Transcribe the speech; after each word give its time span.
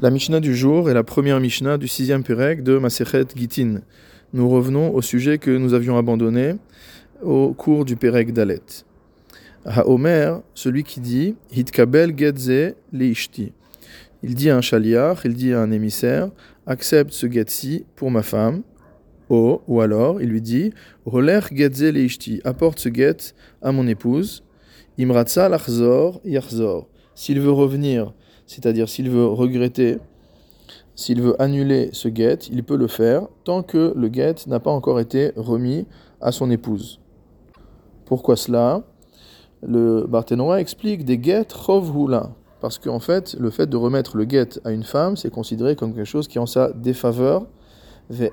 La 0.00 0.10
Mishnah 0.10 0.40
du 0.40 0.56
jour 0.56 0.90
est 0.90 0.94
la 0.94 1.04
première 1.04 1.38
Mishnah 1.38 1.78
du 1.78 1.86
sixième 1.86 2.24
Pérec 2.24 2.64
de 2.64 2.78
Masechet 2.78 3.26
Gitin. 3.36 3.80
Nous 4.32 4.48
revenons 4.48 4.92
au 4.92 5.00
sujet 5.02 5.38
que 5.38 5.56
nous 5.56 5.72
avions 5.72 5.96
abandonné 5.96 6.56
au 7.22 7.54
cours 7.54 7.84
du 7.84 7.94
Pérec 7.94 8.32
Dalet. 8.32 8.60
Haomer, 9.64 10.38
celui 10.54 10.82
qui 10.82 10.98
dit 10.98 11.36
Hitkabel 11.54 12.18
Getze 12.18 12.74
Leishti. 12.92 13.52
Il 14.24 14.34
dit 14.34 14.50
à 14.50 14.56
un 14.56 14.60
chaliar, 14.60 15.24
il 15.24 15.34
dit 15.34 15.52
à 15.52 15.60
un 15.60 15.70
émissaire 15.70 16.28
Accepte 16.66 17.12
ce 17.12 17.30
get 17.30 17.46
pour 17.94 18.10
ma 18.10 18.24
femme. 18.24 18.62
O, 19.28 19.62
ou 19.68 19.80
alors, 19.80 20.20
il 20.20 20.28
lui 20.28 20.42
dit 20.42 20.72
Roler 21.06 21.40
Getze 21.52 21.84
Leishti. 21.84 22.40
Apporte 22.42 22.80
ce 22.80 22.88
get 22.92 23.32
à 23.62 23.70
mon 23.70 23.86
épouse. 23.86 24.42
Imratza 24.98 25.48
Lachzor 25.48 26.20
Yachzor. 26.24 26.88
S'il 27.14 27.40
veut 27.40 27.52
revenir 27.52 28.12
c'est-à-dire 28.46 28.88
s'il 28.88 29.10
veut 29.10 29.26
regretter, 29.26 29.98
s'il 30.94 31.20
veut 31.20 31.40
annuler 31.40 31.90
ce 31.92 32.08
guet, 32.08 32.38
il 32.50 32.64
peut 32.64 32.76
le 32.76 32.86
faire 32.86 33.26
tant 33.44 33.62
que 33.62 33.92
le 33.96 34.08
guet 34.08 34.34
n'a 34.46 34.60
pas 34.60 34.70
encore 34.70 35.00
été 35.00 35.32
remis 35.36 35.86
à 36.20 36.32
son 36.32 36.50
épouse. 36.50 37.00
Pourquoi 38.06 38.36
cela? 38.36 38.82
Le 39.66 40.06
Barthénois 40.06 40.60
explique 40.60 41.04
des 41.04 41.18
guets 41.18 41.46
hula, 41.68 42.30
parce 42.60 42.78
qu'en 42.78 43.00
fait, 43.00 43.34
le 43.38 43.50
fait 43.50 43.66
de 43.66 43.76
remettre 43.76 44.16
le 44.16 44.24
guet 44.24 44.60
à 44.64 44.70
une 44.70 44.84
femme, 44.84 45.16
c'est 45.16 45.30
considéré 45.30 45.74
comme 45.74 45.94
quelque 45.94 46.04
chose 46.04 46.28
qui 46.28 46.38
est 46.38 46.40
en 46.40 46.46
sa 46.46 46.72
défaveur. 46.72 47.46
La. 48.10 48.20
Et 48.20 48.30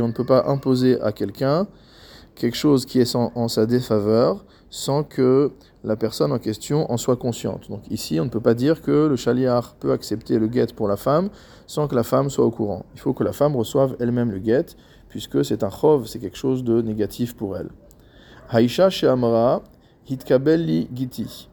on 0.00 0.08
ne 0.08 0.12
peut 0.12 0.26
pas 0.26 0.44
imposer 0.46 1.00
à 1.00 1.10
quelqu'un 1.10 1.66
quelque 2.36 2.56
chose 2.56 2.86
qui 2.86 3.00
est 3.00 3.16
en 3.16 3.48
sa 3.48 3.66
défaveur 3.66 4.44
sans 4.70 5.04
que 5.04 5.52
la 5.84 5.96
personne 5.96 6.32
en 6.32 6.38
question 6.38 6.90
en 6.90 6.96
soit 6.96 7.16
consciente. 7.16 7.70
Donc 7.70 7.82
ici, 7.90 8.18
on 8.20 8.24
ne 8.24 8.30
peut 8.30 8.40
pas 8.40 8.54
dire 8.54 8.82
que 8.82 9.06
le 9.06 9.16
chaliar 9.16 9.74
peut 9.74 9.92
accepter 9.92 10.38
le 10.38 10.48
guet 10.48 10.66
pour 10.74 10.88
la 10.88 10.96
femme 10.96 11.30
sans 11.66 11.88
que 11.88 11.94
la 11.94 12.02
femme 12.02 12.30
soit 12.30 12.44
au 12.44 12.50
courant. 12.50 12.84
Il 12.94 13.00
faut 13.00 13.12
que 13.12 13.24
la 13.24 13.32
femme 13.32 13.56
reçoive 13.56 13.96
elle-même 14.00 14.30
le 14.30 14.38
guet, 14.38 14.66
puisque 15.08 15.44
c'est 15.44 15.62
un 15.62 15.70
chov, 15.70 16.06
c'est 16.06 16.18
quelque 16.18 16.36
chose 16.36 16.64
de 16.64 16.82
négatif 16.82 17.36
pour 17.36 17.56
elle. 17.56 17.70
Haïcha 18.48 18.88
Amra 19.10 19.62
hitkabelli 20.08 20.88
giti. 20.94 21.48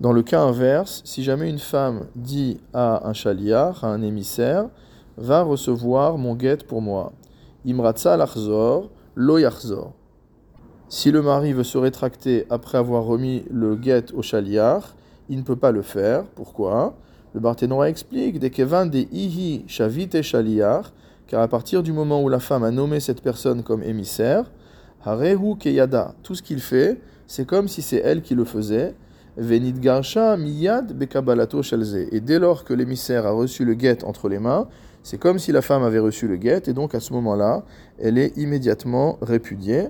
Dans 0.00 0.12
le 0.12 0.22
cas 0.22 0.42
inverse, 0.42 1.02
si 1.04 1.24
jamais 1.24 1.50
une 1.50 1.58
femme 1.58 2.06
dit 2.14 2.60
à 2.72 3.08
un 3.08 3.12
chaliar, 3.12 3.82
à 3.82 3.88
un 3.88 4.02
émissaire, 4.02 4.68
va 5.16 5.42
recevoir 5.42 6.16
mon 6.18 6.36
guet 6.36 6.58
pour 6.58 6.80
moi. 6.80 7.12
Imratza 7.64 8.16
lachzor, 8.16 8.90
lo. 9.16 9.38
Si 10.90 11.10
le 11.10 11.20
mari 11.20 11.52
veut 11.52 11.64
se 11.64 11.76
rétracter 11.76 12.46
après 12.48 12.78
avoir 12.78 13.04
remis 13.04 13.44
le 13.50 13.76
guet 13.76 14.10
au 14.14 14.22
chaliar, 14.22 14.96
il 15.28 15.36
ne 15.36 15.42
peut 15.42 15.54
pas 15.54 15.70
le 15.70 15.82
faire. 15.82 16.24
Pourquoi? 16.34 16.96
Le 17.34 17.40
Barthénois 17.40 17.90
explique 17.90 18.40
Kevin 18.50 18.88
des 18.88 19.06
Ihi 19.12 19.64
Shavite 19.66 20.22
Chaliar, 20.22 20.94
car 21.26 21.42
à 21.42 21.48
partir 21.48 21.82
du 21.82 21.92
moment 21.92 22.22
où 22.22 22.30
la 22.30 22.40
femme 22.40 22.62
a 22.62 22.70
nommé 22.70 23.00
cette 23.00 23.20
personne 23.20 23.62
comme 23.62 23.82
émissaire, 23.82 24.50
Harehu 25.04 25.58
Keyada, 25.58 26.14
tout 26.22 26.34
ce 26.34 26.42
qu'il 26.42 26.60
fait, 26.60 26.98
c'est 27.26 27.46
comme 27.46 27.68
si 27.68 27.82
c'est 27.82 28.00
elle 28.02 28.22
qui 28.22 28.34
le 28.34 28.46
faisait. 28.46 28.94
Venit 29.36 29.74
Garsha 29.74 30.38
Miyad 30.38 30.94
Bekabalato 30.96 31.62
Shalze. 31.62 32.08
Et 32.10 32.20
dès 32.20 32.38
lors 32.38 32.64
que 32.64 32.72
l'émissaire 32.72 33.26
a 33.26 33.32
reçu 33.32 33.66
le 33.66 33.74
guet 33.74 34.04
entre 34.04 34.30
les 34.30 34.38
mains, 34.38 34.68
c'est 35.02 35.18
comme 35.18 35.38
si 35.38 35.52
la 35.52 35.60
femme 35.60 35.82
avait 35.82 35.98
reçu 35.98 36.26
le 36.28 36.36
guet, 36.36 36.62
et 36.66 36.72
donc 36.72 36.94
à 36.94 37.00
ce 37.00 37.12
moment-là, 37.12 37.62
elle 37.98 38.16
est 38.16 38.38
immédiatement 38.38 39.18
répudiée 39.20 39.88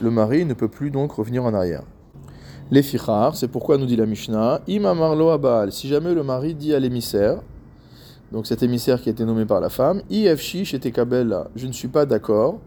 le 0.00 0.10
mari 0.10 0.44
ne 0.44 0.54
peut 0.54 0.68
plus 0.68 0.90
donc 0.90 1.12
revenir 1.12 1.44
en 1.44 1.54
arrière. 1.54 1.82
Les 2.70 2.82
fichar, 2.82 3.34
c'est 3.36 3.48
pourquoi 3.48 3.78
nous 3.78 3.86
dit 3.86 3.96
la 3.96 4.06
Mishnah, 4.06 4.60
Imamarlo 4.66 5.30
Abal, 5.30 5.72
si 5.72 5.88
jamais 5.88 6.14
le 6.14 6.22
mari 6.22 6.54
dit 6.54 6.74
à 6.74 6.78
l'émissaire, 6.78 7.40
donc 8.30 8.46
cet 8.46 8.62
émissaire 8.62 9.00
qui 9.00 9.08
a 9.08 9.12
été 9.12 9.24
nommé 9.24 9.46
par 9.46 9.60
la 9.60 9.70
femme, 9.70 10.02
Ifshi 10.10 10.64
chez 10.66 10.78
je 10.84 11.66
ne 11.66 11.72
suis 11.72 11.88
pas 11.88 12.04
d'accord 12.04 12.58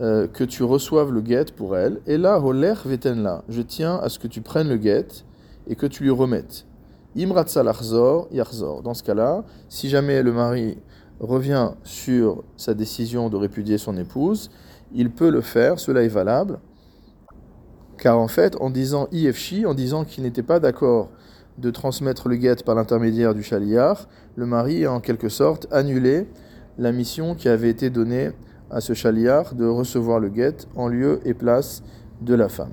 euh, 0.00 0.26
que 0.26 0.42
tu 0.42 0.62
reçoives 0.62 1.12
le 1.12 1.20
guet 1.20 1.52
pour 1.54 1.76
elle, 1.76 2.00
et 2.06 2.16
là, 2.16 2.40
Holer 2.40 2.74
Vetenla, 2.84 3.44
je 3.48 3.60
tiens 3.60 4.00
à 4.02 4.08
ce 4.08 4.18
que 4.18 4.26
tu 4.26 4.40
prennes 4.40 4.68
le 4.68 4.78
guet 4.78 5.06
et 5.68 5.76
que 5.76 5.86
tu 5.86 6.02
lui 6.02 6.10
remettes. 6.10 6.66
Imratsalachzor, 7.14 8.28
Yarzor. 8.32 8.82
Dans 8.82 8.94
ce 8.94 9.02
cas-là, 9.04 9.44
si 9.68 9.88
jamais 9.88 10.22
le 10.22 10.32
mari 10.32 10.78
revient 11.20 11.70
sur 11.84 12.42
sa 12.56 12.74
décision 12.74 13.28
de 13.28 13.36
répudier 13.36 13.78
son 13.78 13.96
épouse, 13.96 14.50
il 14.94 15.10
peut 15.10 15.30
le 15.30 15.40
faire, 15.40 15.78
cela 15.78 16.02
est 16.02 16.08
valable, 16.08 16.58
car 17.98 18.18
en 18.18 18.28
fait, 18.28 18.56
en 18.60 18.70
disant 18.70 19.08
IFC, 19.12 19.66
en 19.66 19.74
disant 19.74 20.04
qu'il 20.04 20.24
n'était 20.24 20.42
pas 20.42 20.60
d'accord 20.60 21.10
de 21.58 21.70
transmettre 21.70 22.28
le 22.28 22.36
guet 22.36 22.56
par 22.64 22.74
l'intermédiaire 22.74 23.34
du 23.34 23.42
chaliar, 23.42 24.08
le 24.36 24.46
mari 24.46 24.84
a 24.84 24.92
en 24.92 25.00
quelque 25.00 25.28
sorte 25.28 25.66
annulé 25.70 26.26
la 26.78 26.90
mission 26.92 27.34
qui 27.34 27.48
avait 27.48 27.70
été 27.70 27.90
donnée 27.90 28.30
à 28.70 28.80
ce 28.80 28.92
chaliar 28.92 29.54
de 29.54 29.66
recevoir 29.66 30.18
le 30.18 30.28
guet 30.28 30.56
en 30.74 30.88
lieu 30.88 31.20
et 31.24 31.34
place 31.34 31.82
de 32.20 32.34
la 32.34 32.48
femme. 32.48 32.72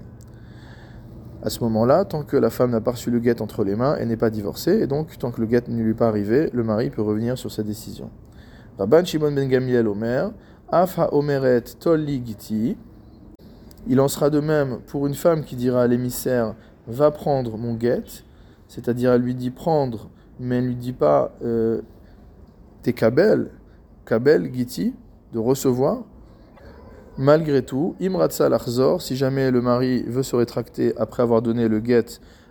À 1.44 1.50
ce 1.50 1.64
moment-là, 1.64 2.06
tant 2.06 2.24
que 2.24 2.38
la 2.38 2.50
femme 2.50 2.72
n'a 2.72 2.82
pas 2.82 2.92
reçu 2.92 3.10
le 3.10 3.20
guet 3.20 3.42
entre 3.42 3.64
les 3.64 3.76
mains, 3.76 3.96
elle 4.00 4.08
n'est 4.08 4.18
pas 4.18 4.30
divorcée, 4.30 4.82
et 4.82 4.88
donc 4.88 5.18
tant 5.18 5.32
que 5.32 5.42
le 5.42 5.48
guet 5.48 5.64
ne 5.68 5.82
lui 5.82 5.92
est 5.92 5.96
pas 5.96 6.08
arrivé, 6.08 6.50
le 6.54 6.64
mari 6.64 6.90
peut 6.92 7.02
revenir 7.02 7.38
sur 7.38 7.52
sa 7.52 7.64
décision. 7.64 8.10
Rabban 8.78 9.06
Shimon 9.06 9.32
ben 9.32 9.48
Gamliel 9.48 9.88
Omer, 9.88 10.32
Afa 10.74 11.14
Omeret 11.14 11.64
Tolli 11.82 12.24
Giti. 12.26 12.78
Il 13.88 14.00
en 14.00 14.08
sera 14.08 14.30
de 14.30 14.40
même 14.40 14.80
pour 14.88 15.06
une 15.06 15.16
femme 15.16 15.44
qui 15.44 15.58
dira 15.58 15.84
à 15.84 15.88
l'émissaire 15.88 16.56
Va 16.88 17.12
prendre 17.12 17.58
mon 17.58 17.74
guet, 17.74 18.24
c'est-à-dire 18.70 19.12
elle 19.12 19.22
lui 19.22 19.36
dit 19.36 19.52
prendre, 19.52 20.10
mais 20.40 20.58
elle 20.58 20.64
ne 20.64 20.68
lui 20.70 20.76
dit 20.76 20.94
pas 20.94 21.36
euh, 21.44 21.82
T'es 22.84 22.94
kabel, 22.94 23.52
kabel 24.06 24.50
Giti, 24.54 24.96
de 25.34 25.40
recevoir. 25.40 26.04
Malgré 27.18 27.64
tout, 27.64 27.96
Imratsa 28.00 28.48
Lachzor, 28.48 29.02
si 29.02 29.18
jamais 29.18 29.52
le 29.52 29.62
mari 29.62 30.04
veut 30.04 30.24
se 30.24 30.38
rétracter 30.38 30.94
après 30.98 31.22
avoir 31.22 31.42
donné 31.42 31.68
le 31.68 31.82
guet 31.82 32.06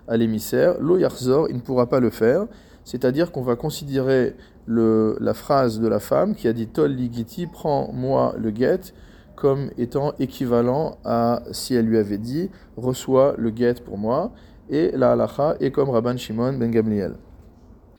à 0.06 0.18
l'émissaire, 0.18 0.78
Lo 0.78 0.98
Yachzor, 0.98 1.48
il 1.48 1.56
ne 1.56 1.60
pourra 1.60 1.88
pas 1.88 2.00
le 2.00 2.10
faire 2.10 2.46
c'est-à-dire 2.90 3.30
qu'on 3.30 3.42
va 3.42 3.54
considérer 3.54 4.34
la 4.66 5.32
phrase 5.32 5.78
de 5.78 5.86
la 5.86 6.00
femme 6.00 6.34
qui 6.34 6.48
a 6.48 6.52
dit 6.52 6.66
Tol 6.66 6.90
ligiti, 6.90 7.46
prends-moi 7.46 8.34
le 8.36 8.50
guet, 8.50 8.80
comme 9.36 9.70
étant 9.78 10.12
équivalent 10.18 10.98
à 11.04 11.42
si 11.52 11.76
elle 11.76 11.86
lui 11.86 11.98
avait 11.98 12.18
dit 12.18 12.50
reçois 12.76 13.34
le 13.38 13.50
guet 13.50 13.74
pour 13.84 13.96
moi, 13.96 14.32
et 14.70 14.90
la 14.96 15.12
halacha 15.12 15.54
est 15.60 15.70
comme 15.70 15.90
Rabban 15.90 16.16
Shimon 16.16 16.54
ben 16.54 16.72
Gamliel. 16.72 17.14